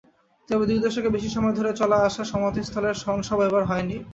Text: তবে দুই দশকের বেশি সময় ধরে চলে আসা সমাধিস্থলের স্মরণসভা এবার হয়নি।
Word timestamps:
তবে 0.49 0.63
দুই 0.69 0.79
দশকের 0.81 1.13
বেশি 1.15 1.29
সময় 1.31 1.55
ধরে 1.57 1.71
চলে 1.79 1.97
আসা 2.01 2.23
সমাধিস্থলের 2.31 2.99
স্মরণসভা 3.01 3.43
এবার 3.49 3.63
হয়নি। 3.69 3.97